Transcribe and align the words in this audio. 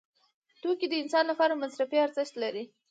توکي 0.61 0.87
د 0.89 0.93
انسان 1.03 1.23
لپاره 1.31 1.59
مصرفي 1.63 1.97
ارزښت 2.05 2.33
لري. 2.43 2.63